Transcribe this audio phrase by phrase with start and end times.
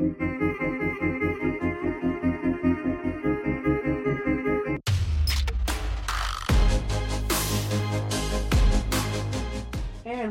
[0.00, 0.16] And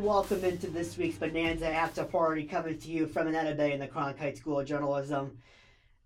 [0.04, 3.88] welcome into this week's Bonanza After Party coming to you from Anetta Bay in the
[3.88, 5.38] Cronkite School of Journalism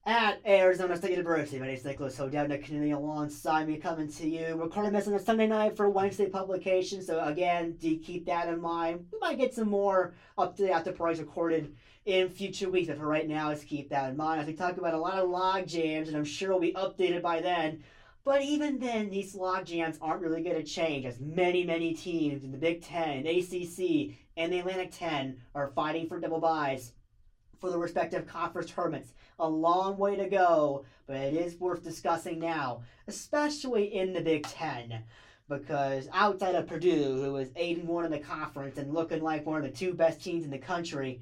[0.05, 1.57] at Arizona State University.
[1.57, 4.55] My name is Nicholas Hodel, Nick Kennedy alongside me coming to you.
[4.55, 8.59] Recording this on a Sunday night for Wednesday publication, so again, do keep that in
[8.59, 9.05] mind.
[9.13, 11.73] We might get some more up to the after parties recorded
[12.05, 14.41] in future weeks, but for right now, let's keep that in mind.
[14.41, 17.21] As we talk about a lot of log jams, and I'm sure we'll be updated
[17.21, 17.83] by then.
[18.25, 22.43] But even then, these log jams aren't really going to change as many, many teams
[22.43, 26.93] in the Big Ten, ACC, and the Atlantic 10 are fighting for double byes
[27.59, 29.13] for the respective conference tournaments.
[29.39, 34.45] A long way to go, but it is worth discussing now, especially in the Big
[34.47, 35.03] Ten.
[35.49, 39.45] Because outside of Purdue, who is 8 and 1 in the conference and looking like
[39.45, 41.21] one of the two best teams in the country,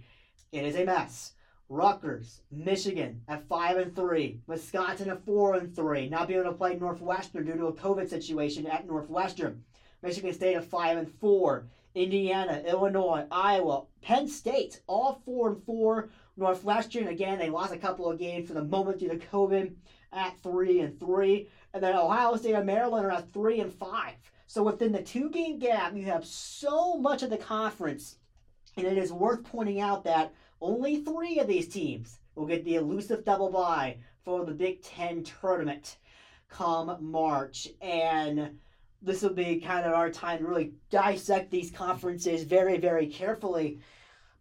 [0.51, 1.33] it is a mess.
[1.69, 6.57] Rutgers, Michigan at 5 and 3, Wisconsin at 4 and 3, not being able to
[6.57, 9.63] play Northwestern due to a COVID situation at Northwestern.
[10.01, 16.09] Michigan State at 5 and 4, Indiana, Illinois, Iowa, Penn State, all 4 and 4.
[16.35, 19.73] Northwestern, again, they lost a couple of games for the moment due to COVID
[20.11, 21.47] at 3 and 3.
[21.73, 24.13] And then Ohio State and Maryland are at 3 and 5.
[24.47, 28.17] So within the two game gap, you have so much of the conference.
[28.77, 32.75] And it is worth pointing out that only three of these teams will get the
[32.75, 35.97] elusive double bye for the Big Ten tournament
[36.49, 37.67] come March.
[37.81, 38.59] And
[39.01, 43.79] this will be kind of our time to really dissect these conferences very, very carefully.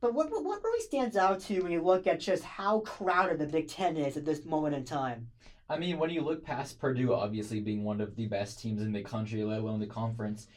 [0.01, 3.39] But what, what really stands out to you when you look at just how crowded
[3.39, 5.29] the Big Ten is at this moment in time?
[5.69, 8.93] I mean, when you look past Purdue, obviously being one of the best teams in
[8.93, 10.49] the country, let alone the conference,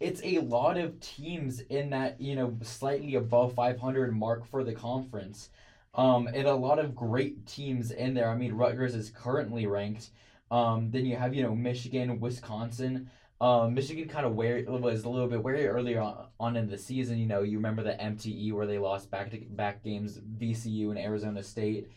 [0.00, 4.72] it's a lot of teams in that you know slightly above 500 mark for the
[4.72, 5.50] conference.
[5.94, 8.30] Um, and a lot of great teams in there.
[8.30, 10.10] I mean rutgers is currently ranked.
[10.50, 13.10] Um, then you have you know michigan wisconsin.
[13.40, 16.78] Um, michigan kind of where was a little bit wary earlier on, on in the
[16.78, 17.18] season.
[17.18, 20.98] You know you remember the mte where they lost back to back games vcu and
[20.98, 21.90] arizona state.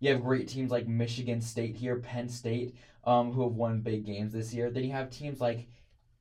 [0.00, 4.06] You have great teams like michigan state here penn state um, who have won big
[4.06, 4.70] games this year.
[4.70, 5.66] Then you have teams like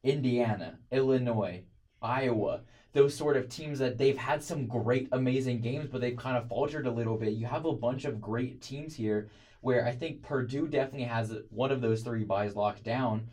[0.07, 1.63] Indiana, Illinois,
[2.01, 2.61] Iowa,
[2.93, 6.47] those sort of teams that they've had some great, amazing games, but they've kind of
[6.47, 7.33] faltered a little bit.
[7.33, 9.29] You have a bunch of great teams here
[9.61, 13.27] where I think Purdue definitely has one of those three buys locked down.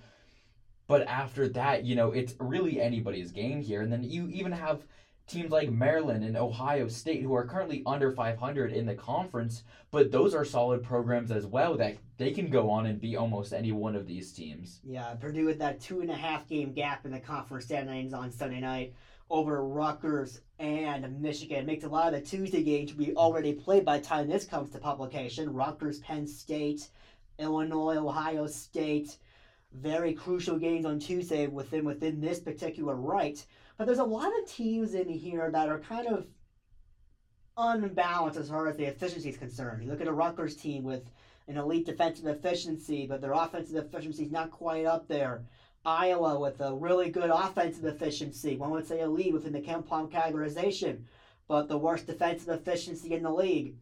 [0.88, 3.80] But after that, you know, it's really anybody's game here.
[3.80, 4.82] And then you even have
[5.26, 10.12] teams like Maryland and Ohio State who are currently under 500 in the conference, but
[10.12, 13.72] those are solid programs as well that they can go on and be almost any
[13.72, 14.80] one of these teams.
[14.84, 18.30] Yeah, Purdue with that two and a half game gap in the conference standings on
[18.30, 18.94] Sunday night
[19.30, 23.98] over Rutgers and Michigan makes a lot of the Tuesday games be already played by
[23.98, 25.52] the time this comes to publication.
[25.52, 26.88] Rutgers, Penn State,
[27.38, 29.16] Illinois, Ohio State,
[29.72, 33.44] very crucial games on Tuesday within within this particular right.
[33.76, 36.26] But there's a lot of teams in here that are kind of
[37.56, 39.82] unbalanced as far as the efficiency is concerned.
[39.82, 41.02] You look at a Rutgers team with
[41.48, 45.44] an elite defensive efficiency, but their offensive efficiency is not quite up there.
[45.84, 51.02] Iowa with a really good offensive efficiency, one would say elite within the KenPom categorization,
[51.46, 53.74] but the worst defensive efficiency in the league.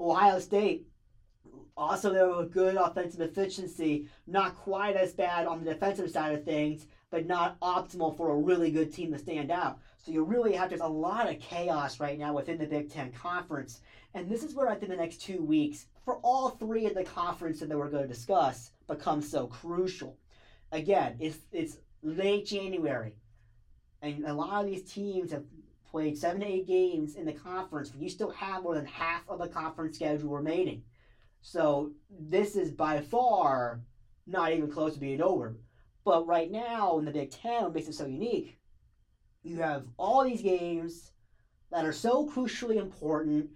[0.00, 0.86] Ohio State,
[1.76, 6.44] also there a good offensive efficiency, not quite as bad on the defensive side of
[6.44, 9.78] things, but not optimal for a really good team to stand out.
[9.98, 13.12] So you really have just a lot of chaos right now within the Big Ten
[13.12, 13.82] Conference.
[14.14, 17.04] And this is where I think the next two weeks, for all three of the
[17.04, 20.16] conferences that we're going to discuss, becomes so crucial.
[20.72, 23.14] Again, it's it's late January.
[24.00, 25.44] And a lot of these teams have
[25.88, 29.28] played seven to eight games in the conference, but you still have more than half
[29.28, 30.82] of the conference schedule remaining.
[31.42, 33.82] So this is by far
[34.26, 35.56] not even close to being over.
[36.04, 38.58] But right now in the Big Ten, what makes it so unique,
[39.42, 41.12] you have all these games
[41.70, 43.50] that are so crucially important.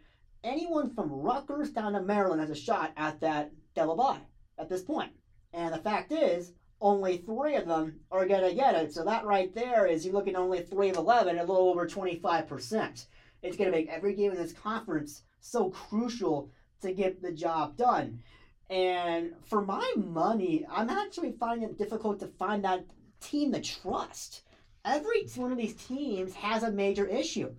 [0.45, 4.21] Anyone from Rutgers down to Maryland has a shot at that double bye
[4.59, 5.13] at this point.
[5.53, 8.93] And the fact is, only three of them are going to get it.
[8.93, 11.87] So that right there is you're looking at only three of 11, a little over
[11.87, 13.07] 25%.
[13.43, 16.51] It's going to make every game in this conference so crucial
[16.83, 18.23] to get the job done.
[18.69, 22.85] And for my money, I'm actually finding it difficult to find that
[23.21, 24.43] team to trust.
[24.85, 27.55] Every one of these teams has a major issue.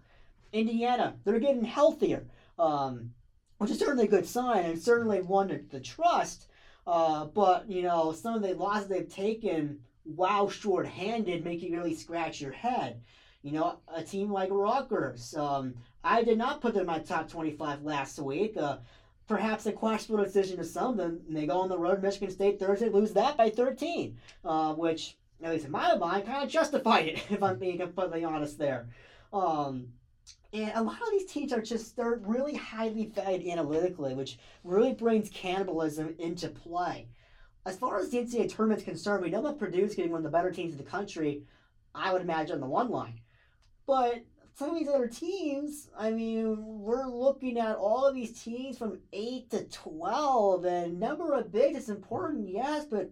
[0.52, 2.26] Indiana, they're getting healthier,
[2.58, 3.12] um,
[3.58, 6.48] which is certainly a good sign and certainly one to, to trust.
[6.86, 11.96] Uh, but, you know, some of the losses they've taken, wow, short-handed, make you really
[11.96, 13.02] scratch your head.
[13.44, 17.30] You know, a team like Rutgers, um, I did not put them in my top
[17.30, 18.56] 25 last week.
[18.58, 18.78] Uh,
[19.28, 21.00] perhaps a questionable decision to some.
[21.00, 24.74] And they go on the road to Michigan State Thursday, lose that by 13, uh,
[24.74, 28.58] which, at least in my mind, kind of justified it, if I'm being completely honest
[28.58, 28.88] there.
[29.34, 29.90] Um,
[30.54, 34.94] and a lot of these teams are just, they're really highly valued analytically, which really
[34.94, 37.08] brings cannibalism into play.
[37.66, 40.24] As far as the NCAA tournament is concerned, we know that Purdue's getting one of
[40.24, 41.44] the better teams in the country,
[41.94, 43.20] I would imagine, on the one line.
[43.86, 44.24] But
[44.58, 48.98] some of these other teams, I mean, we're looking at all of these teams from
[49.14, 53.12] 8 to 12, and number of bigs is important, yes, but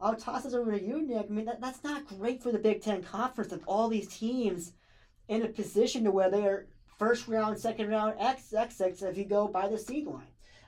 [0.00, 1.26] I'll toss this over to you, Nick.
[1.28, 4.72] I mean, that, that's not great for the Big Ten Conference of all these teams
[5.26, 9.24] in a position to where they're first round, second round, X, X, X if you
[9.24, 10.22] go by the seed line.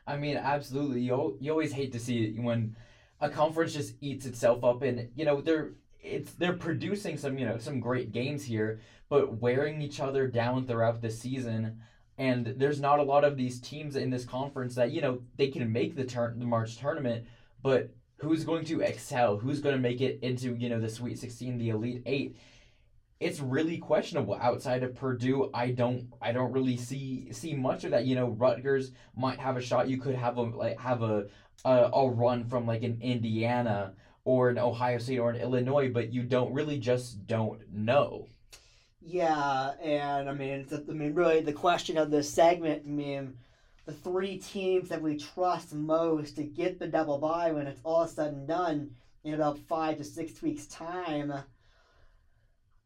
[0.08, 1.02] I mean, absolutely.
[1.02, 2.75] You, you always hate to see it when
[3.20, 5.75] a conference just eats itself up, and, you know, they're
[6.06, 10.66] it's they're producing some you know some great games here but wearing each other down
[10.66, 11.80] throughout the season.
[12.18, 15.48] And there's not a lot of these teams in this conference that you know they
[15.48, 17.26] can make the turn the March tournament,
[17.62, 19.36] but who's going to excel?
[19.36, 22.36] Who's going to make it into you know the Sweet 16, the Elite Eight?
[23.20, 24.34] It's really questionable.
[24.34, 28.06] Outside of Purdue, I don't I don't really see see much of that.
[28.06, 29.88] You know, Rutgers might have a shot.
[29.88, 31.26] You could have a like have a
[31.66, 33.92] a, a run from like an Indiana
[34.26, 38.26] or an Ohio State or an Illinois, but you don't really just don't know.
[39.00, 43.38] Yeah, and I mean, I mean, really, the question of this segment, I mean,
[43.87, 48.08] the three teams that we trust most to get the double bye when it's all
[48.08, 48.90] said and done
[49.23, 51.32] in about five to six weeks' time.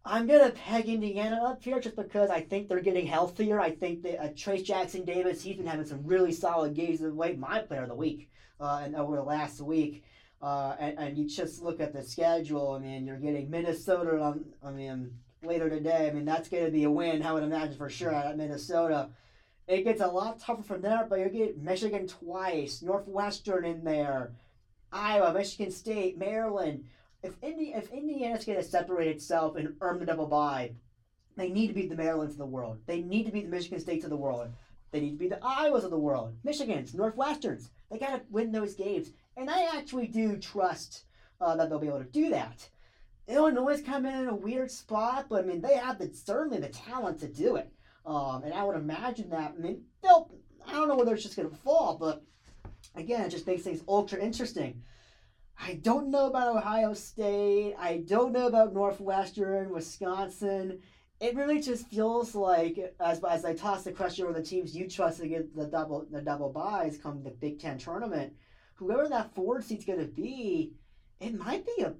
[0.04, 3.58] I'm gonna peg Indiana up here just because I think they're getting healthier.
[3.58, 7.16] I think that uh, Trayce Jackson Davis, he's been having some really solid games of
[7.16, 7.38] late.
[7.38, 10.04] My player of the week, uh, and over the last week.
[10.42, 12.72] Uh, and, and you just look at the schedule.
[12.72, 14.18] I mean, you're getting Minnesota.
[14.20, 16.08] On, I mean, later today.
[16.08, 19.10] I mean, that's going to be a win, I would imagine, for sure, at Minnesota.
[19.66, 24.32] It gets a lot tougher from there, but you get Michigan twice, Northwestern in there,
[24.92, 26.84] Iowa, Michigan State, Maryland.
[27.22, 30.72] If Indi- if Indiana's going to separate itself and earn the double bye,
[31.36, 32.78] they need to beat the Marylands of the world.
[32.86, 34.48] They need to beat the Michigan States of the world.
[34.90, 37.68] They need to beat the Iowas of the world, Michigans, Northwesterns.
[37.90, 39.10] They got to win those games,
[39.40, 41.04] and I actually do trust
[41.40, 42.68] uh, that they'll be able to do that.
[43.26, 46.68] Illinois come in in a weird spot, but I mean they have the certainly the
[46.68, 47.72] talent to do it.
[48.04, 50.30] Um, and I would imagine that I mean they'll
[50.66, 52.22] I don't know whether it's just gonna fall, but
[52.94, 54.82] again it just makes things ultra interesting.
[55.58, 57.74] I don't know about Ohio State.
[57.78, 60.80] I don't know about Northwestern, Wisconsin.
[61.20, 64.88] It really just feels like as as I toss the question over the teams you
[64.88, 68.34] trust to get the double the double byes come the Big Ten tournament,
[68.80, 70.72] whoever that forward seat's gonna be,
[71.20, 71.94] it might be a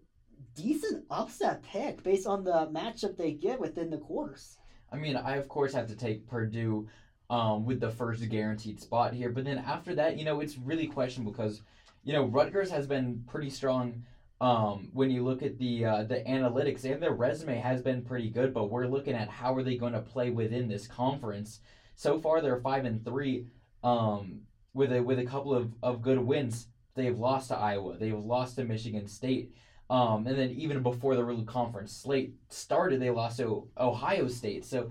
[0.55, 4.56] decent upset pick based on the matchup they get within the quarters.
[4.91, 6.88] I mean, I of course have to take Purdue
[7.29, 10.87] um, with the first guaranteed spot here, but then after that, you know, it's really
[10.87, 11.62] questionable because,
[12.03, 14.03] you know, Rutgers has been pretty strong.
[14.41, 18.31] Um, when you look at the uh, the analytics and their resume has been pretty
[18.31, 21.61] good, but we're looking at how are they going to play within this conference.
[21.94, 23.44] So far, they're five and three,
[23.85, 24.41] um,
[24.73, 26.69] with a with a couple of, of good wins.
[26.95, 27.97] They've lost to Iowa.
[27.97, 29.55] They've lost to Michigan State.
[29.89, 34.65] Um, and then even before the Rule Conference slate started, they lost to Ohio State.
[34.65, 34.91] So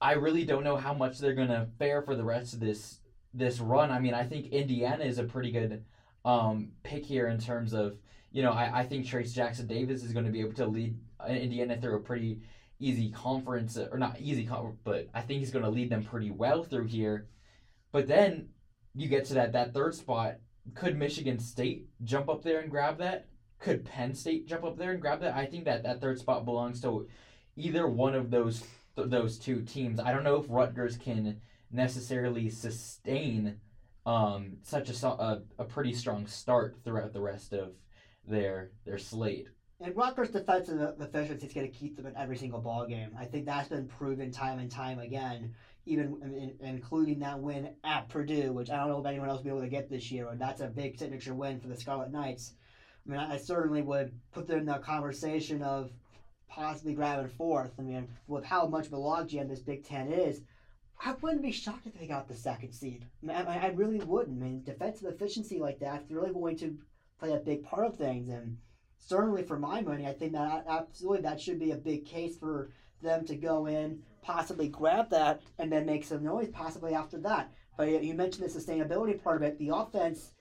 [0.00, 3.00] I really don't know how much they're gonna fare for the rest of this
[3.34, 3.90] this run.
[3.90, 5.84] I mean, I think Indiana is a pretty good
[6.24, 7.98] um, pick here in terms of
[8.32, 10.96] you know I, I think Trayce Jackson Davis is going to be able to lead
[11.28, 12.40] Indiana through a pretty
[12.80, 14.48] easy conference or not easy
[14.84, 17.28] but I think he's going to lead them pretty well through here.
[17.92, 18.48] But then
[18.94, 20.36] you get to that that third spot.
[20.72, 23.26] Could Michigan State jump up there and grab that?
[23.64, 25.34] could Penn State jump up there and grab that?
[25.34, 27.08] I think that that third spot belongs to
[27.56, 28.62] either one of those
[28.94, 29.98] th- those two teams.
[29.98, 31.40] I don't know if Rutgers can
[31.70, 33.58] necessarily sustain
[34.04, 37.72] um, such a, a a pretty strong start throughout the rest of
[38.28, 39.48] their their slate.
[39.80, 43.16] And Rutgers' defensive efficiency is going to keep them in every single ball game.
[43.18, 45.54] I think that's been proven time and time again,
[45.86, 49.44] even in, including that win at Purdue, which I don't know if anyone else will
[49.44, 50.28] be able to get this year.
[50.28, 52.54] And that's a big signature win for the Scarlet Knights.
[53.06, 55.90] I mean, I certainly would put them in the conversation of
[56.48, 57.72] possibly grabbing fourth.
[57.78, 60.40] I mean, with how much of a logjam this Big Ten is,
[61.04, 63.04] I wouldn't be shocked if they got the second seed.
[63.22, 64.40] I, mean, I, I really wouldn't.
[64.40, 66.78] I mean, defensive efficiency like that's really going to
[67.18, 68.28] play a big part of things.
[68.28, 68.56] And
[69.00, 72.70] certainly for my money, I think that absolutely that should be a big case for
[73.04, 77.52] them to go in, possibly grab that, and then make some noise possibly after that.
[77.76, 79.58] But you mentioned the sustainability part of it.
[79.58, 80.32] The offense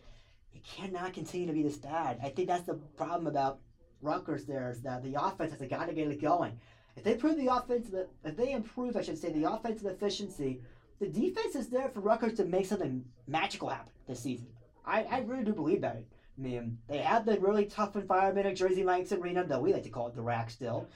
[0.53, 2.20] it cannot continue to be this bad.
[2.24, 3.60] I think that's the problem about
[4.01, 6.60] Rutgers there is that the offense has got to get it going.
[6.96, 10.62] If they improve the offensive, if they improve, I should say, the offensive efficiency
[11.03, 14.48] the defense is there for Rutgers to make something magical happen this season.
[14.86, 15.98] I, I really do believe that.
[15.98, 19.84] I mean, they have the really tough environment at Jersey Mike's Arena, though we like
[19.84, 20.88] to call it the RAC still.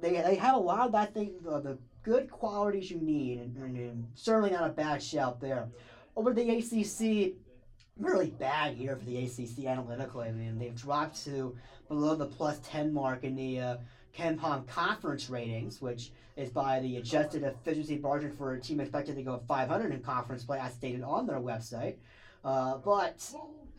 [0.00, 3.56] They, they have a lot of that thing, the, the good qualities you need, and,
[3.56, 5.68] and, certainly not a bad shout there.
[6.16, 7.34] Over the ACC,
[7.98, 10.28] really bad year for the ACC analytically.
[10.28, 11.56] I mean, they've dropped to
[11.88, 13.76] below the plus 10 mark in the uh,
[14.16, 19.22] KenPom conference ratings, which is by the adjusted efficiency margin for a team expected to
[19.22, 21.96] go 500 in conference play, as stated on their website.
[22.44, 23.18] Uh, but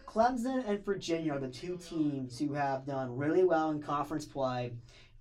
[0.06, 4.72] Clemson and Virginia are the two teams who have done really well in conference play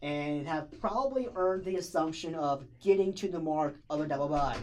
[0.02, 4.57] and have probably earned the assumption of getting to the mark of a double bye.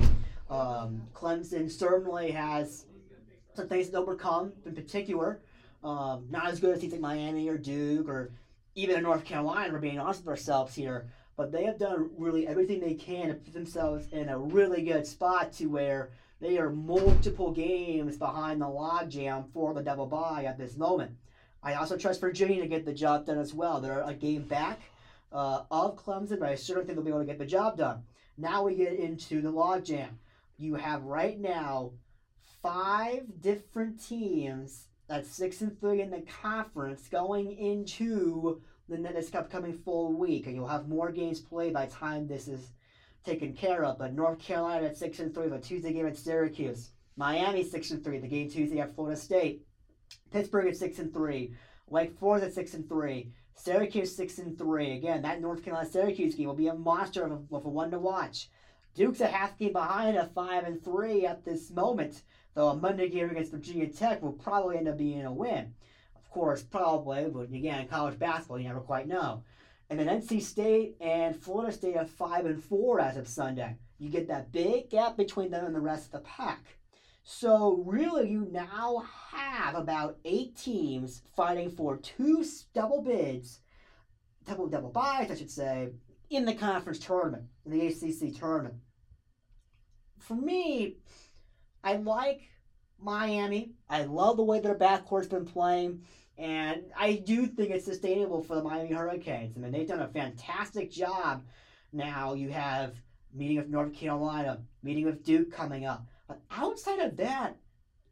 [0.50, 2.86] Um, Clemson certainly has
[3.54, 5.40] some things to overcome, in particular.
[5.84, 8.32] Um, not as good as teams like Miami or Duke or
[8.76, 11.08] even North Carolina, we're being honest with ourselves here.
[11.36, 15.06] But they have done really everything they can to put themselves in a really good
[15.06, 20.58] spot to where they are multiple games behind the logjam for the double bye at
[20.58, 21.12] this moment.
[21.62, 23.82] I also trust Virginia to get the job done as well.
[23.82, 24.80] They're a game back
[25.32, 28.04] uh, of Clemson, but I certainly think they'll be able to get the job done.
[28.38, 30.10] Now we get into the logjam.
[30.58, 31.92] You have right now
[32.62, 39.74] five different teams that's six and three in the conference going into the this upcoming
[39.74, 42.72] full week, and you'll have more games played by the time this is
[43.24, 43.98] taken care of.
[43.98, 46.92] But North Carolina at six and three, the Tuesday game at Syracuse.
[47.16, 49.66] Miami six and three, the game Tuesday at Florida State.
[50.32, 51.54] Pittsburgh at six and three.
[51.88, 53.32] Wake Forest at six and three.
[53.58, 54.94] Syracuse six and three.
[54.94, 57.92] Again, that North Carolina Syracuse game will be a monster of a, of a one
[57.92, 58.50] to watch.
[58.94, 62.24] Duke's a half game behind at five and three at this moment,
[62.54, 65.74] though a Monday game against Virginia Tech will probably end up being a win.
[66.16, 69.44] Of course, probably, but again, college basketball you never quite know.
[69.90, 73.76] And then NC State and Florida State are five and four as of Sunday.
[74.00, 76.78] You get that big gap between them and the rest of the pack.
[77.30, 79.04] So really, you now
[79.34, 83.60] have about eight teams fighting for two double bids,
[84.46, 85.90] double double byes, I should say,
[86.30, 88.76] in the conference tournament, in the ACC tournament.
[90.20, 91.00] For me,
[91.84, 92.44] I like
[92.98, 93.74] Miami.
[93.90, 96.04] I love the way their backcourt's been playing,
[96.38, 99.58] and I do think it's sustainable for the Miami Hurricanes.
[99.58, 101.44] I mean, they've done a fantastic job.
[101.92, 102.96] Now you have
[103.38, 107.56] meeting with North Carolina, meeting with Duke coming up but outside of that,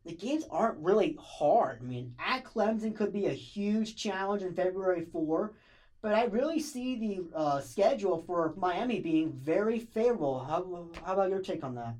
[0.05, 1.79] the games aren't really hard.
[1.81, 5.53] I mean, at Clemson could be a huge challenge in February 4,
[6.01, 10.39] but I really see the uh, schedule for Miami being very favorable.
[10.39, 11.95] How, how about your take on that?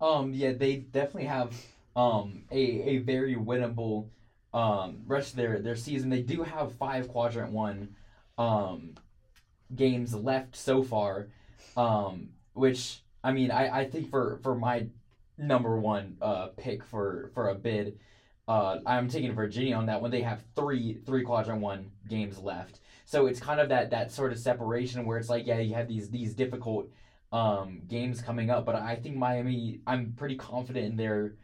[0.00, 1.54] Um, yeah, they definitely have
[1.96, 4.08] um, a, a very winnable
[4.52, 6.10] um, rest of their, their season.
[6.10, 7.94] They do have five quadrant one
[8.36, 8.94] um,
[9.74, 11.28] games left so far,
[11.76, 14.86] um, which I mean, I, I think for, for my
[15.36, 17.98] number one uh, pick for for a bid.
[18.46, 20.10] Uh, I'm taking Virginia on that one.
[20.10, 24.32] They have three three quadrant one games left, so it's kind of that that sort
[24.32, 26.88] of separation where it's like, yeah, you have these these difficult
[27.30, 29.80] um, games coming up, but I think Miami.
[29.86, 31.34] I'm pretty confident in their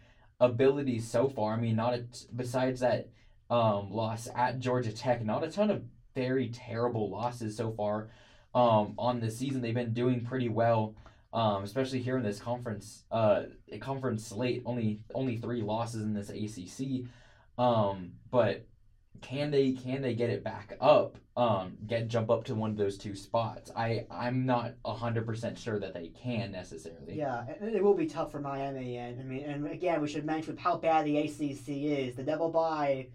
[0.40, 1.52] abilities so far.
[1.52, 2.04] I mean, not a,
[2.34, 3.10] besides that
[3.50, 8.08] um, loss at Georgia Tech, not a ton of very terrible losses so far
[8.54, 9.60] um, on the season.
[9.60, 10.94] They've been doing pretty well
[11.34, 13.42] um, especially here in this conference uh,
[13.80, 14.62] conference slate.
[14.64, 17.08] Only only three losses in this ACC,
[17.58, 18.64] um, but
[19.20, 21.16] can they can they get it back up?
[21.36, 23.72] Um, get jump up to one of those two spots.
[23.76, 27.16] I I'm not hundred percent sure that they can necessarily.
[27.16, 30.56] Yeah, it will be tough for Miami, and I mean, and again, we should mention
[30.56, 32.14] how bad the ACC is.
[32.14, 33.08] The double bye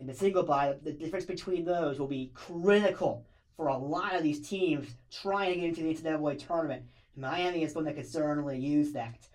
[0.00, 3.26] and the single bye, the difference between those will be critical
[3.60, 6.82] for a lot of these teams trying to get into the NCAA tournament.
[7.14, 9.28] Miami is one that could certainly use that.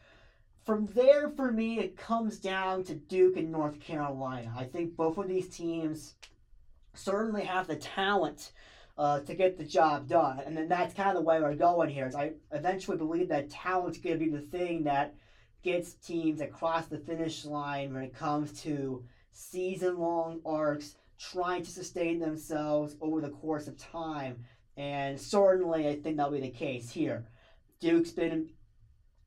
[0.66, 4.52] From there, for me, it comes down to Duke and North Carolina.
[4.58, 6.16] I think both of these teams
[6.96, 8.54] certainly have the talent
[8.98, 10.40] uh, to get the job done.
[10.44, 12.08] And then that's kind of the way we're going here.
[12.08, 15.14] Is I eventually believe that talent's going to be the thing that
[15.62, 21.72] gets teams across the finish line when it comes to season long arcs, trying to
[21.72, 24.44] sustain themselves over the course of time.
[24.78, 27.26] And certainly, I think that'll be the case here.
[27.80, 28.50] Duke's been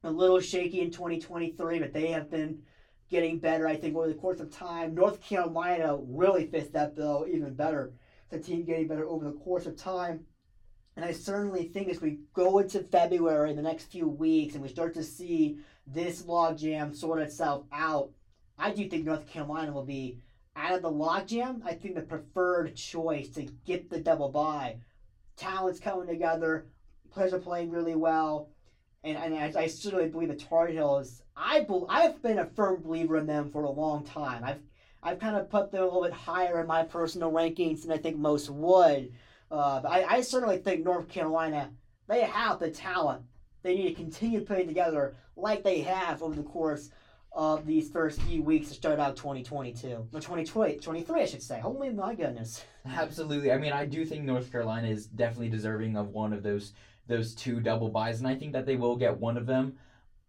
[0.05, 2.63] a little shaky in 2023, but they have been
[3.11, 4.95] getting better, I think, over the course of time.
[4.95, 7.93] North Carolina really fits that bill even better.
[8.31, 10.27] The team getting better over the course of time.
[10.97, 14.63] And I certainly think as we go into February in the next few weeks and
[14.63, 18.11] we start to see this logjam sort itself out,
[18.59, 20.19] I do think North Carolina will be
[20.59, 21.61] out of the logjam.
[21.65, 24.77] I think the preferred choice to get the double bye.
[25.37, 26.67] Talents coming together,
[27.11, 28.51] players are playing really well,
[29.05, 31.23] and, and I, I certainly believe the Tar Heels.
[31.37, 34.43] I be, I've been a firm believer in them for a long time.
[34.45, 34.61] I've
[35.01, 37.99] I've kind of put them a little bit higher in my personal rankings than I
[37.99, 39.13] think most would.
[39.49, 41.71] Uh, I, I certainly think North Carolina
[42.09, 43.23] they have the talent.
[43.63, 46.91] They need to continue putting together like they have over the course
[47.39, 49.89] of these first few weeks to start out 2022.
[49.89, 51.61] No, 2020, 23, I should say.
[51.61, 52.65] Holy my goodness.
[52.85, 53.53] Absolutely.
[53.53, 56.73] I mean, I do think North Carolina is definitely deserving of one of those
[57.07, 59.79] those two double buys, and I think that they will get one of them.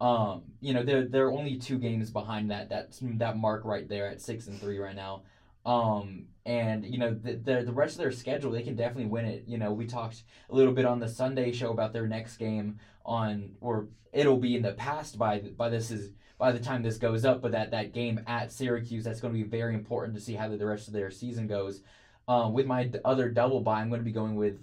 [0.00, 4.08] Um, you know, they're they're only two games behind that that that mark right there
[4.08, 5.24] at six and three right now.
[5.66, 9.24] Um, and you know the, the the rest of their schedule, they can definitely win
[9.24, 9.44] it.
[9.48, 12.78] You know, we talked a little bit on the Sunday show about their next game
[13.04, 16.98] on, or it'll be in the past by by this is by the time this
[16.98, 17.40] goes up.
[17.40, 20.48] But that that game at Syracuse, that's going to be very important to see how
[20.48, 21.82] the rest of their season goes.
[22.26, 24.58] Um, with my other double buy, I'm going to be going with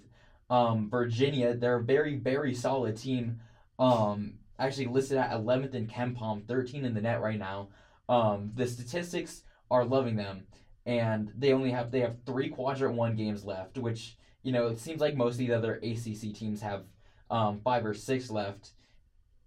[0.50, 1.54] um, Virginia.
[1.54, 3.40] They're a very very solid team.
[3.78, 7.68] Um, actually listed at 11th in KenPom, 13 in the net right now.
[8.08, 10.46] Um, the statistics are loving them,
[10.86, 14.78] and they only have they have three quadrant one games left, which you know it
[14.78, 16.84] seems like most of the other ACC teams have
[17.30, 18.70] um, five or six left.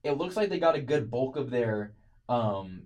[0.03, 1.93] It looks like they got a good bulk of their
[2.31, 2.83] um,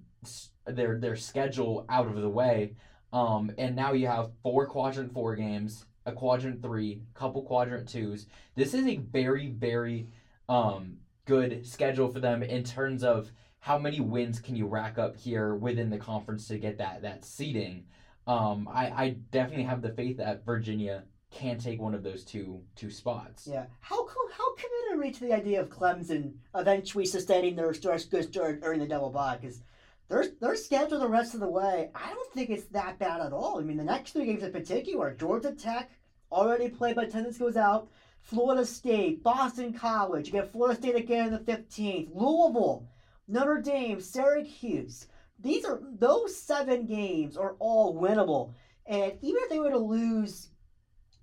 [0.66, 2.74] their their schedule out of the way,
[3.14, 8.26] um, and now you have four quadrant four games, a quadrant three, couple quadrant twos.
[8.56, 10.08] This is a very very
[10.50, 15.16] um, good schedule for them in terms of how many wins can you rack up
[15.16, 17.86] here within the conference to get that that seeding.
[18.28, 22.62] Um, I, I definitely have the faith that Virginia can take one of those two
[22.76, 23.46] two spots.
[23.46, 23.66] Yeah.
[23.82, 28.88] How how committed to the idea of Clemson eventually sustaining their good start earning the
[28.88, 29.38] double bye?
[29.40, 29.62] Because
[30.08, 33.34] their their schedule the rest of the way, I don't think it's that bad at
[33.34, 33.60] all.
[33.60, 35.92] I mean, the next three games in particular, Georgia Tech
[36.32, 37.90] already played, but attendance goes out.
[38.22, 40.28] Florida State, Boston College.
[40.28, 42.10] You get Florida State again on the 15th.
[42.16, 42.88] Louisville,
[43.28, 45.08] Notre Dame, Syracuse.
[45.40, 48.54] These are those seven games are all winnable.
[48.88, 50.50] And even if they were to lose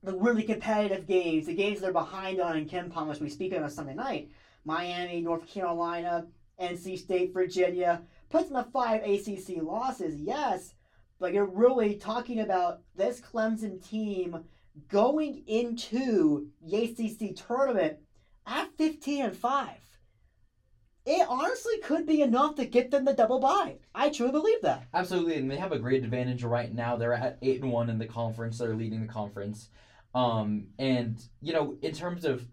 [0.02, 3.62] the really competitive games, the games they're behind on in KenPom as we speak on
[3.62, 4.30] a Sunday night,
[4.64, 6.26] Miami, North Carolina,
[6.60, 10.74] NC State, Virginia, puts them at five ACC losses, yes,
[11.20, 14.44] but you're really talking about this Clemson team
[14.88, 17.98] going into the ACC tournament
[18.46, 19.70] at 15 and 5.
[21.04, 23.78] It honestly could be enough to get them the double bye.
[23.92, 24.86] I truly believe that.
[24.94, 26.96] Absolutely, and they have a great advantage right now.
[26.96, 28.58] They're at eight and one in the conference.
[28.58, 29.68] They're leading the conference.
[30.14, 32.46] Um, and you know, in terms of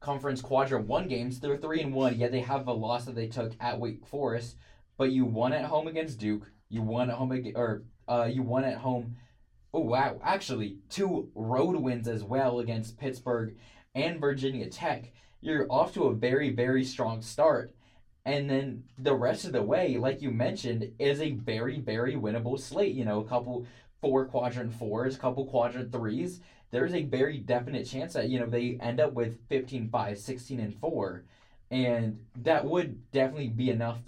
[0.00, 2.18] conference quadrant one games, they're three and one.
[2.18, 4.56] Yet they have a loss that they took at Wake Forest,
[4.96, 6.50] but you won at home against Duke.
[6.68, 9.16] You won at home against, or uh, you won at home
[9.74, 10.20] Oh wow!
[10.22, 13.56] Actually, two road wins as well against Pittsburgh
[13.92, 15.12] and Virginia Tech.
[15.40, 17.74] You're off to a very very strong start,
[18.24, 22.56] and then the rest of the way, like you mentioned, is a very very winnable
[22.56, 22.94] slate.
[22.94, 23.66] You know, a couple
[24.00, 26.38] four quadrant fours, a couple quadrant threes.
[26.74, 30.60] There's a very definite chance that you know they end up with 15 5 16
[30.60, 31.24] and 4
[31.70, 33.98] and that would definitely be enough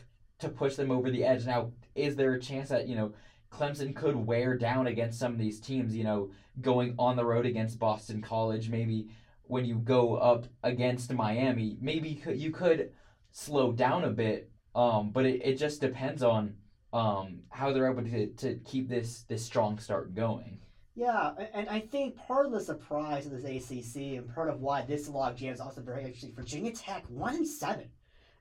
[0.41, 3.15] to push them over the edge now is there a chance that you know
[3.51, 7.47] Clemson could wear down against some of these teams, you know, going on the road
[7.47, 9.09] against Boston College, maybe
[9.45, 12.91] when you go up against Miami, maybe you could
[13.33, 14.51] slow down a bit.
[14.75, 16.57] Um, but it, it just depends on
[16.93, 20.59] um, how they're able to, to keep this this strong start going.
[20.97, 24.81] Yeah, and I think part of the surprise of this ACC and part of why
[24.81, 26.33] this log jam is also very interesting.
[26.35, 27.91] Virginia Tech one and seven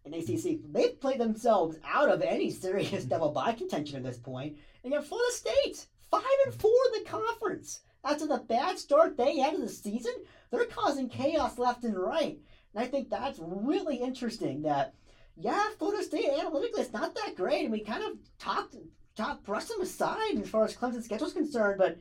[0.06, 0.62] in ACC.
[0.72, 3.10] They've played themselves out of any serious mm-hmm.
[3.10, 4.58] double bye contention at this point.
[4.86, 7.82] And yet Florida State, five and four in the conference.
[8.06, 10.14] After the bad start they had in the season,
[10.50, 12.40] they're causing chaos left and right.
[12.74, 14.94] And I think that's really interesting that,
[15.36, 17.64] yeah, Florida State analytically it's not that great.
[17.64, 18.76] And we kind of talked,
[19.18, 21.98] talked brushed them aside as far as Clemson's schedule is concerned, but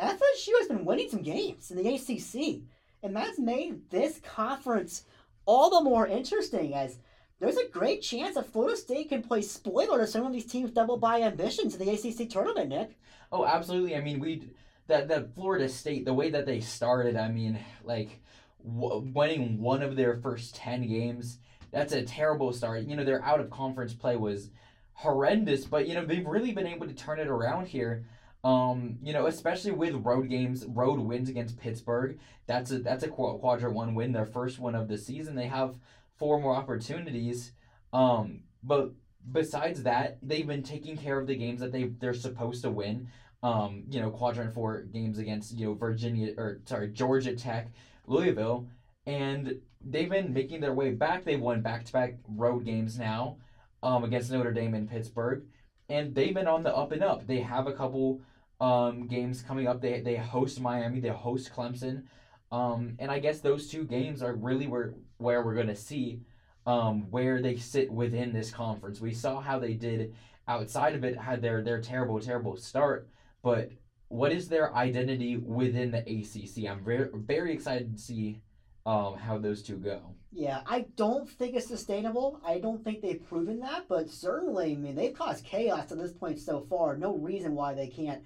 [0.00, 2.62] FSU has been winning some games in the ACC.
[3.02, 5.04] And that's made this conference
[5.46, 6.98] all the more interesting as
[7.40, 10.72] there's a great chance that Florida State can play spoiler to some of these teams'
[10.72, 12.98] double by ambitions in the ACC tournament, Nick.
[13.30, 13.96] Oh, absolutely.
[13.96, 14.50] I mean, we
[14.88, 18.20] that that Florida State, the way that they started, I mean, like
[18.64, 21.38] w- winning one of their first ten games,
[21.70, 22.82] that's a terrible start.
[22.82, 24.50] You know, their out of conference play was
[24.94, 28.04] horrendous, but you know they've really been able to turn it around here.
[28.44, 32.18] Um, you know, especially with road games, road wins against Pittsburgh.
[32.46, 35.34] That's a that's a quadrant one win, their first one of the season.
[35.34, 35.76] They have
[36.16, 37.52] four more opportunities.
[37.92, 38.92] Um, but
[39.30, 43.08] besides that, they've been taking care of the games that they they're supposed to win.
[43.42, 47.68] Um, you know, quadrant four games against you know Virginia or sorry Georgia Tech,
[48.06, 48.66] Louisville,
[49.06, 51.24] and they've been making their way back.
[51.24, 53.36] They've won back to back road games now
[53.82, 55.44] um, against Notre Dame and Pittsburgh,
[55.88, 57.26] and they've been on the up and up.
[57.26, 58.20] They have a couple
[58.60, 59.80] um, games coming up.
[59.80, 61.00] They they host Miami.
[61.00, 62.04] They host Clemson.
[62.50, 66.20] Um, and I guess those two games are really where where we're gonna see
[66.66, 69.00] um, where they sit within this conference.
[69.00, 70.14] We saw how they did
[70.46, 73.08] outside of it, had their their terrible terrible start,
[73.42, 73.70] but
[74.08, 76.70] what is their identity within the ACC?
[76.70, 78.40] I'm very very excited to see
[78.86, 80.14] um, how those two go.
[80.32, 82.40] Yeah, I don't think it's sustainable.
[82.44, 86.12] I don't think they've proven that, but certainly, I mean, they've caused chaos to this
[86.12, 86.96] point so far.
[86.96, 88.22] No reason why they can't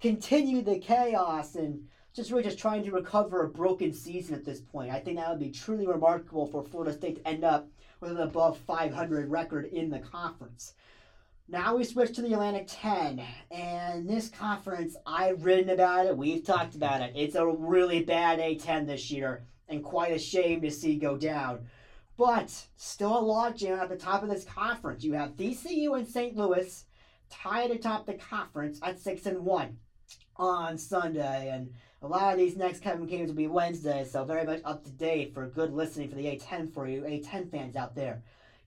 [0.00, 4.60] continue the chaos and just really just trying to recover a broken season at this
[4.60, 4.90] point.
[4.90, 7.68] I think that would be truly remarkable for Florida State to end up
[8.00, 10.74] with an above 500 record in the conference.
[11.48, 16.44] Now we switch to the Atlantic 10, and this conference, I've written about it, we've
[16.44, 17.12] talked about it.
[17.14, 21.66] It's a really bad A10 this year, and quite a shame to see go down.
[22.16, 25.04] But still a lot logjam at the top of this conference.
[25.04, 26.36] You have VCU and St.
[26.36, 26.84] Louis
[27.30, 29.78] tied atop the conference at six and one
[30.38, 31.72] on Sunday, and
[32.02, 34.90] a lot of these next coming games will be Wednesday, so very much up to
[34.90, 38.22] date for good listening for the A10 for you A10 fans out there.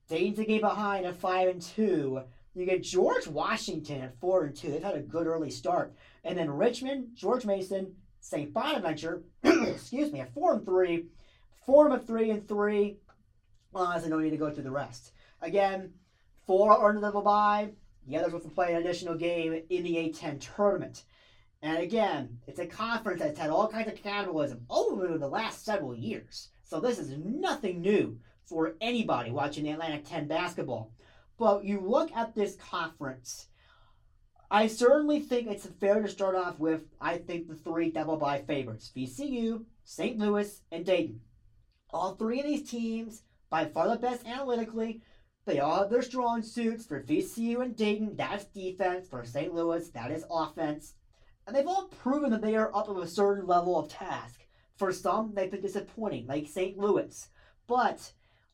[0.08, 2.22] Dayton's a game behind at five and two.
[2.56, 4.72] You get George Washington at four and two.
[4.72, 8.54] They've had a good early start, and then Richmond, George Mason, St.
[8.54, 11.06] Bonaventure, excuse me, at four and three,
[11.66, 12.98] form of three and three.
[13.74, 15.12] Uh, so no need to go through the rest.
[15.42, 15.94] Again,
[16.48, 17.70] four under the bye.
[18.08, 21.04] The others will play an additional game in the A10 tournament.
[21.62, 25.94] And again, it's a conference that's had all kinds of cannibalism over the last several
[25.94, 26.50] years.
[26.64, 30.94] So this is nothing new for anybody watching the Atlantic 10 basketball.
[31.38, 33.48] But you look at this conference,
[34.52, 38.42] I certainly think it's fair to start off with, I think, the three double bye
[38.42, 40.18] favorites VCU, St.
[40.18, 41.22] Louis, and Dayton.
[41.92, 45.02] All three of these teams, by far the best analytically,
[45.46, 46.86] they all have their strong suits.
[46.86, 49.08] For VCU and Dayton, that's defense.
[49.08, 49.54] For St.
[49.54, 50.94] Louis, that is offense.
[51.50, 54.40] And they've all proven that they are up to a certain level of task.
[54.76, 56.78] For some, they've been disappointing, like St.
[56.78, 57.28] Louis.
[57.66, 58.12] But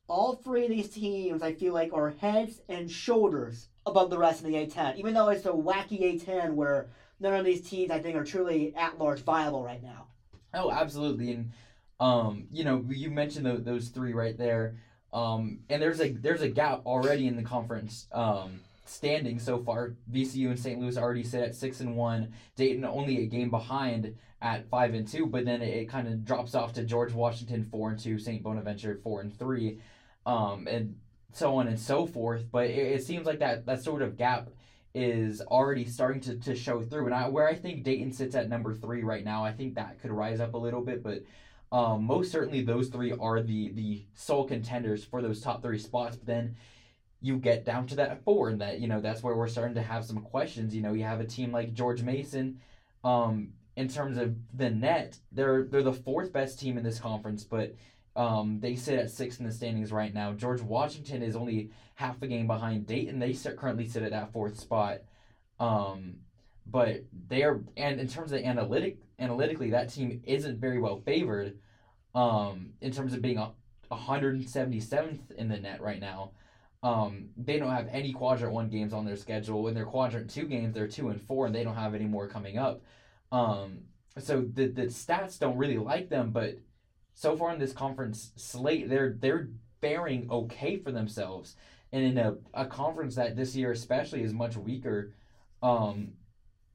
[0.08, 4.40] all three of these teams, I feel like, are heads and shoulders above the rest
[4.40, 4.96] of the A10.
[4.96, 6.88] Even though it's a wacky A10 where
[7.20, 10.08] none of these teams, I think, are truly at large viable right now.
[10.54, 11.34] Oh, absolutely.
[11.34, 11.52] And,
[12.00, 14.78] um, you know, you mentioned the, those three right there.
[15.12, 18.08] Um, and there's a there's a gap already in the conference.
[18.14, 19.96] Um, standing so far.
[20.12, 20.80] VCU and St.
[20.80, 22.34] Louis already sit at six and one.
[22.56, 26.24] Dayton only a game behind at five and two, but then it, it kind of
[26.24, 28.44] drops off to George Washington four and two, St.
[28.44, 29.80] Bonaventure four and three,
[30.26, 30.96] um, and
[31.34, 32.46] so on and so forth.
[32.52, 34.50] But it, it seems like that that sort of gap
[34.94, 37.08] is already starting to, to show through.
[37.08, 40.00] And I, where I think Dayton sits at number three right now, I think that
[40.02, 41.24] could rise up a little bit, but.
[41.72, 46.16] Um, most certainly, those three are the the sole contenders for those top three spots.
[46.16, 46.56] But then
[47.26, 49.82] you get down to that four, and that you know that's where we're starting to
[49.82, 50.76] have some questions.
[50.76, 52.60] You know, you have a team like George Mason,
[53.04, 57.44] um, in terms of the net, they're they're the fourth best team in this conference,
[57.44, 57.74] but
[58.16, 60.34] um, they sit at six in the standings right now.
[60.34, 63.18] George Washington is only half a game behind Dayton.
[63.18, 65.00] They sit, currently sit at that fourth spot.
[65.60, 66.18] Um,
[66.68, 71.58] but they are, and in terms of analytic analytically, that team isn't very well favored.
[72.14, 73.52] Um, in terms of being a
[73.92, 76.32] 177th in the net right now.
[76.86, 79.68] Um, they don't have any quadrant one games on their schedule.
[79.68, 82.28] In their quadrant two games, they're two and four, and they don't have any more
[82.28, 82.84] coming up.
[83.32, 83.80] Um,
[84.20, 86.60] so the the stats don't really like them, but
[87.16, 89.50] so far in this conference slate, they're they're
[89.82, 91.56] faring okay for themselves.
[91.92, 95.14] And in a, a conference that this year especially is much weaker,
[95.64, 96.12] um,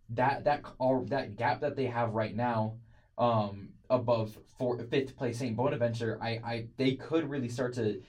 [0.08, 2.78] that that or that gap that they have right now,
[3.16, 4.36] um, above
[4.90, 8.02] fifth place Saint Bonaventure, I, I they could really start to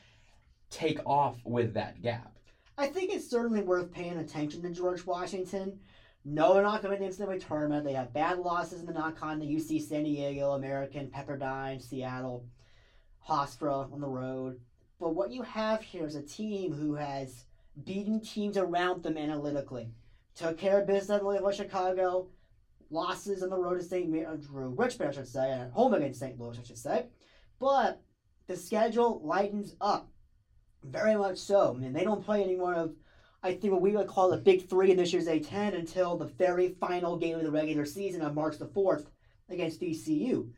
[0.71, 2.35] take off with that gap.
[2.77, 5.79] I think it's certainly worth paying attention to George Washington.
[6.23, 7.83] No, they're not going to the tournament.
[7.83, 12.45] They have bad losses in the non-con, the UC San Diego, American, Pepperdine, Seattle,
[13.27, 14.59] Hofstra on the road.
[14.99, 17.45] But what you have here is a team who has
[17.83, 19.89] beaten teams around them analytically.
[20.35, 22.29] Took care of business at the with Chicago,
[22.91, 24.09] losses on the road to St.
[24.09, 26.39] Mary, Drew, Richmond, I should say, and home against St.
[26.39, 27.05] Louis, I should say.
[27.59, 28.01] But
[28.47, 30.10] the schedule lightens up.
[30.83, 31.73] Very much so.
[31.75, 32.95] I mean, they don't play any more of,
[33.43, 36.25] I think, what we would call the big three in this year's A10 until the
[36.25, 39.05] very final game of the regular season on March the 4th
[39.49, 40.49] against VCU.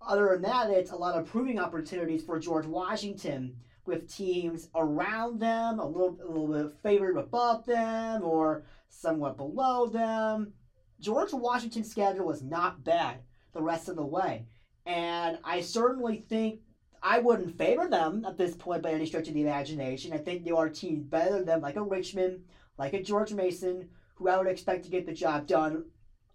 [0.00, 5.40] Other than that, it's a lot of proving opportunities for George Washington with teams around
[5.40, 10.52] them, a little, a little bit favored above them or somewhat below them.
[11.00, 13.18] George Washington's schedule was not bad
[13.52, 14.46] the rest of the way.
[14.86, 16.60] And I certainly think
[17.02, 20.12] I wouldn't favor them at this point by any stretch of the imagination.
[20.12, 22.44] I think there are teams better than them, like a Richmond,
[22.76, 25.84] like a George Mason, who I would expect to get the job done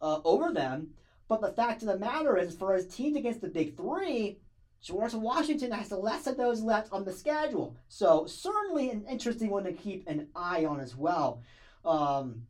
[0.01, 0.89] uh, over them.
[1.27, 4.39] But the fact of the matter is, for his teams against the Big Three,
[4.81, 7.75] George Washington has the less of those left on the schedule.
[7.87, 11.41] So certainly an interesting one to keep an eye on as well.
[11.85, 12.43] Um,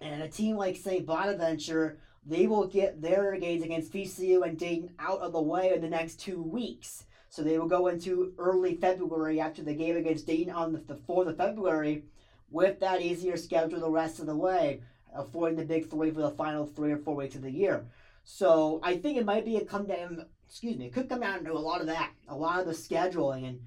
[0.00, 1.06] and a team like St.
[1.06, 5.80] Bonaventure, they will get their games against VCU and Dayton out of the way in
[5.80, 7.06] the next two weeks.
[7.32, 10.96] So they will go into early February after the game against Dayton on the, the
[10.96, 12.04] 4th of February
[12.50, 14.82] with that easier schedule the rest of the way,
[15.14, 17.86] avoiding the big three for the final three or four weeks of the year.
[18.22, 20.26] So I think it might be a come down.
[20.46, 22.72] Excuse me, it could come down to a lot of that, a lot of the
[22.72, 23.60] scheduling, and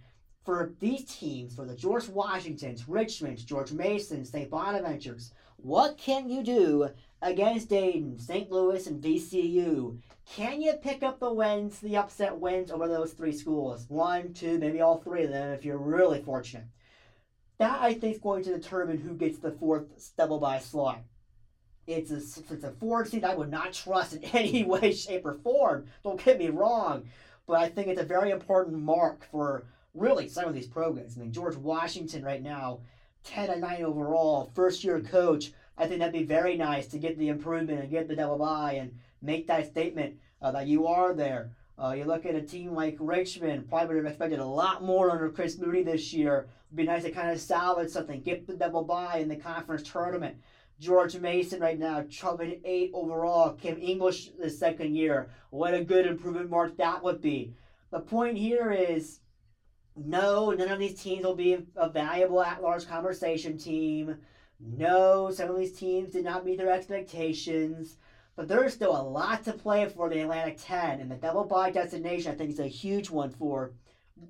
[0.43, 4.51] for these teams, for the George Washingtons, Richmonds, George Mason, St.
[4.51, 6.89] Bonaventures, what can you do
[7.23, 8.51] against Dayton, St.
[8.51, 9.97] Louis, and VCU?
[10.25, 13.85] Can you pick up the wins, the upset wins over those three schools?
[13.89, 16.65] One, two, maybe all three of them if you're really fortunate.
[17.57, 21.01] That I think is going to determine who gets the fourth double by slot.
[21.87, 25.35] It's a, it's a four seed I would not trust in any way, shape, or
[25.35, 25.85] form.
[26.03, 27.07] Don't get me wrong.
[27.47, 31.15] But I think it's a very important mark for really some of these programs.
[31.15, 32.79] I mean, George Washington right now,
[33.23, 35.51] 10 and 9 overall, first year coach.
[35.77, 38.73] I think that'd be very nice to get the improvement and get the double by
[38.73, 41.51] and make that statement uh, that you are there.
[41.77, 45.11] Uh, you look at a team like Richmond, probably would have expected a lot more
[45.11, 46.47] under Chris Mooney this year.
[46.69, 49.83] It'd be nice to kind of salvage something, get the double bye in the conference
[49.83, 50.37] tournament.
[50.79, 53.53] George Mason right now, Chubbin eight overall.
[53.53, 55.29] Kim English the second year.
[55.49, 57.53] What a good improvement mark that would be.
[57.91, 59.19] The point here is
[59.95, 64.17] no, none of these teams will be a valuable at large conversation team.
[64.59, 67.97] No, some of these teams did not meet their expectations.
[68.35, 71.71] But there's still a lot to play for the Atlantic 10, and the double bye
[71.71, 73.73] destination I think is a huge one for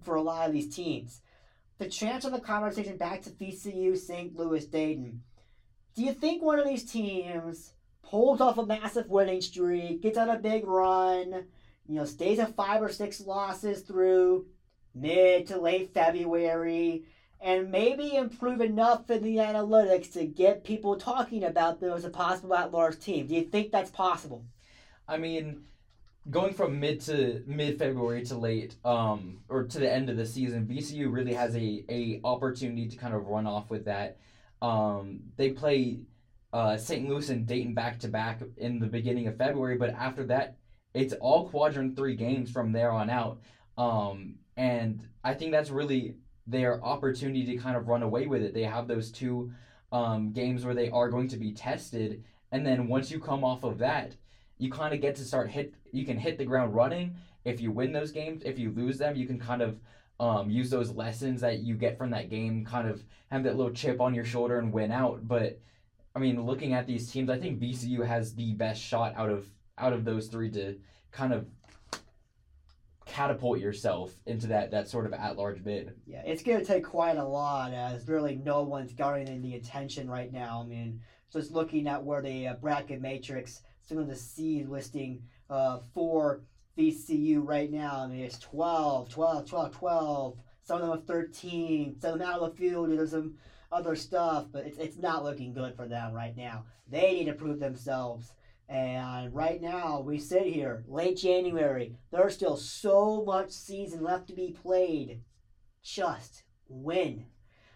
[0.04, 1.22] for a lot of these teams.
[1.78, 4.36] The chance of the conversation back to VCU, St.
[4.36, 5.22] Louis, Dayton.
[5.96, 10.30] Do you think one of these teams pulls off a massive winning streak, gets on
[10.30, 11.46] a big run,
[11.88, 14.46] you know, stays at five or six losses through
[14.94, 17.04] mid to late February,
[17.46, 22.10] and maybe improve enough in the analytics to get people talking about them as a
[22.10, 23.28] possible at large team?
[23.28, 24.44] Do you think that's possible?
[25.08, 25.64] I mean,
[26.30, 30.26] going from mid to mid February to late, um, or to the end of the
[30.26, 34.18] season, VCU really has a, a opportunity to kind of run off with that
[34.62, 36.00] um, they play
[36.54, 37.08] uh, St.
[37.08, 40.58] Louis and Dayton back to back in the beginning of February, but after that,
[40.94, 43.42] it's all quadrant three games from there on out.
[43.78, 46.16] Um, and I think that's really
[46.48, 48.54] their opportunity to kind of run away with it.
[48.54, 49.52] They have those two
[49.92, 53.64] um, games where they are going to be tested, and then once you come off
[53.64, 54.16] of that,
[54.58, 55.74] you kind of get to start hit.
[55.92, 57.16] You can hit the ground running.
[57.44, 59.80] If you win those games, if you lose them, you can kind of
[60.20, 63.74] um, use those lessons that you get from that game, kind of have that little
[63.74, 65.28] chip on your shoulder and win out.
[65.28, 65.60] But
[66.16, 69.50] I mean, looking at these teams, I think VCU has the best shot out of
[69.78, 70.78] out of those three to
[71.12, 71.46] kind of
[73.06, 75.94] catapult yourself into that that sort of at large bid.
[76.06, 80.10] Yeah, it's going to take quite a lot as really no one's garnering the attention
[80.10, 80.62] right now.
[80.64, 85.22] I mean, just looking at where the uh, bracket matrix, some of the seed listing
[85.50, 86.42] uh, for
[86.78, 88.04] VCU right now.
[88.04, 90.38] I mean, it's 12, 12, 12, 12.
[90.64, 92.00] Some of them have 13.
[92.00, 92.90] Some of them out of the field.
[92.90, 93.36] There's some
[93.72, 96.66] other stuff, but it's, it's not looking good for them right now.
[96.90, 98.34] They need to prove themselves.
[98.68, 101.96] And right now, we sit here, late January.
[102.12, 105.22] There's still so much season left to be played.
[105.84, 107.26] Just win.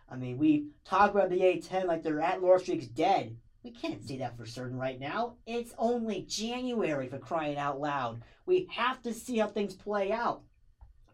[0.09, 3.37] I mean, we talk about the A10 like they're at large streak's dead.
[3.63, 5.35] We can't say that for certain right now.
[5.45, 8.23] It's only January for crying out loud.
[8.45, 10.41] We have to see how things play out.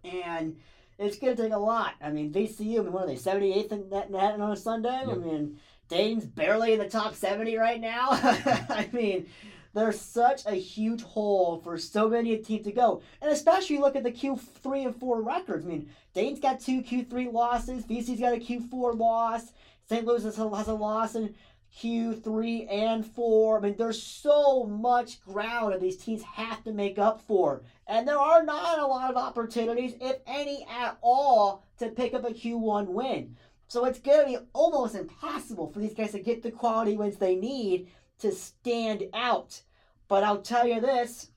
[0.04, 0.58] And
[0.98, 1.96] it's going to take a lot.
[2.02, 5.04] I mean, VCU, I mean, what are they, 78th in that net on a Sunday?
[5.06, 5.10] Yep.
[5.10, 5.60] I mean,
[5.90, 8.10] Dayton's barely in the top 70 right now.
[8.12, 9.28] I mean,
[9.76, 13.02] there's such a huge hole for so many teams to go.
[13.22, 15.66] And especially look at the Q3 and 4 records.
[15.66, 19.52] I mean, Dayton's got two Q3 losses, VCU's got a Q4 loss,
[19.88, 20.06] St.
[20.06, 21.36] Louis has a, has a loss, in
[21.78, 23.58] Q3 and 4.
[23.58, 27.62] I mean, there's so much ground that these teams have to make up for.
[27.86, 32.24] And there are not a lot of opportunities, if any at all, to pick up
[32.24, 33.36] a Q1 win.
[33.68, 37.18] So it's going to be almost impossible for these guys to get the quality wins
[37.18, 39.62] they need to stand out.
[40.08, 41.30] But I'll tell you this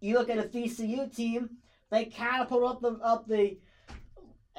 [0.00, 1.50] you look at a VCU team,
[1.90, 3.58] they catapult up the, up the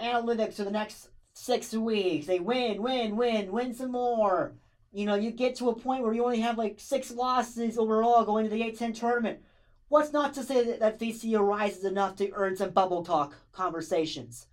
[0.01, 2.27] analytics for the next six weeks.
[2.27, 4.53] They win, win, win, win some more.
[4.91, 8.25] You know, you get to a point where you only have like six losses overall
[8.25, 9.39] going to the A10 tournament.
[9.87, 14.47] What's not to say that, that VCU rises enough to earn some bubble talk conversations?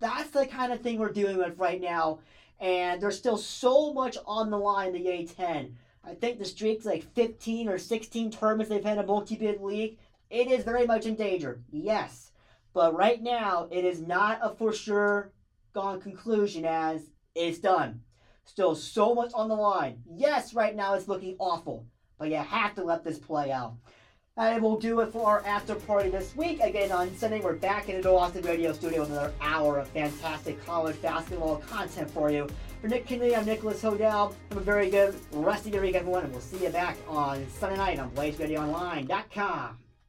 [0.00, 2.20] That's the kind of thing we're dealing with right now,
[2.60, 5.72] and there's still so much on the line in the A10.
[6.04, 9.98] I think the streak's like 15 or 16 tournaments they've had a multi-bid league.
[10.28, 12.32] It is very much in danger, yes.
[12.72, 15.32] But right now, it is not a for sure
[15.72, 18.02] gone conclusion as it's done.
[18.44, 20.02] Still so much on the line.
[20.12, 21.86] Yes, right now it's looking awful,
[22.18, 23.74] but you have to let this play out.
[24.36, 26.60] And we'll do it for our after party this week.
[26.60, 30.64] Again, on Sunday, we're back in the Austin Radio Studio with another hour of fantastic
[30.64, 32.48] college basketball content for you.
[32.80, 34.34] For Nick Kinley, I'm Nicholas Hodel.
[34.48, 37.44] Have a very good rest of your week, everyone, and we'll see you back on
[37.50, 39.78] Sunday night on BlazeRadioOnline.com.